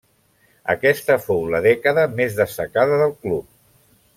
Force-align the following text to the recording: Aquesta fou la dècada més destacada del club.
Aquesta 0.73 1.17
fou 1.25 1.45
la 1.55 1.61
dècada 1.67 2.07
més 2.21 2.41
destacada 2.43 2.99
del 3.03 3.17
club. 3.27 3.47